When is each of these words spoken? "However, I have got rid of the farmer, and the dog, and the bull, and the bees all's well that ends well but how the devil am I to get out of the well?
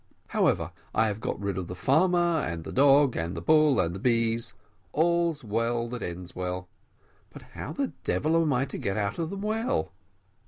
"However, 0.29 0.71
I 0.95 1.05
have 1.05 1.19
got 1.21 1.39
rid 1.39 1.59
of 1.59 1.67
the 1.67 1.75
farmer, 1.75 2.39
and 2.39 2.63
the 2.63 2.71
dog, 2.71 3.15
and 3.15 3.37
the 3.37 3.39
bull, 3.41 3.79
and 3.79 3.93
the 3.93 3.99
bees 3.99 4.55
all's 4.93 5.43
well 5.43 5.87
that 5.89 6.01
ends 6.01 6.35
well 6.35 6.67
but 7.29 7.43
how 7.53 7.71
the 7.71 7.89
devil 8.03 8.35
am 8.41 8.51
I 8.51 8.65
to 8.65 8.79
get 8.79 8.97
out 8.97 9.19
of 9.19 9.29
the 9.29 9.37
well? 9.37 9.91